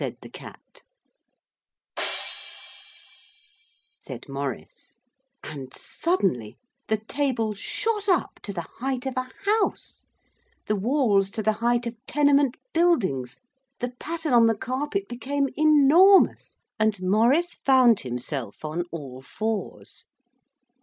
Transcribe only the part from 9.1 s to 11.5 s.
a house, the walls to